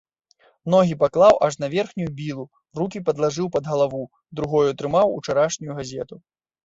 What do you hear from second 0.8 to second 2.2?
паклаў аж на верхнюю